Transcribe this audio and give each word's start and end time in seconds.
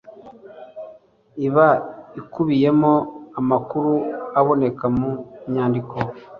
iba 1.47 1.67
ikubiyemo 2.19 2.93
amakuru 3.39 3.91
aboneka 4.39 4.85
mu 4.97 5.11
nyandiko 5.51 5.95